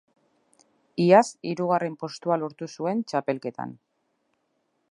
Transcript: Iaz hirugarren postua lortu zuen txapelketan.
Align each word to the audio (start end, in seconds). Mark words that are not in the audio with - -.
Iaz 1.03 1.25
hirugarren 1.49 1.97
postua 2.03 2.37
lortu 2.45 2.71
zuen 2.77 3.05
txapelketan. 3.13 3.77